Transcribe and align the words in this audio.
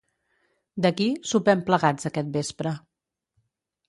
D'aquí, 0.85 1.09
sopem 1.31 1.61
plegats 1.67 2.09
aquest 2.11 2.31
vespre. 2.39 2.73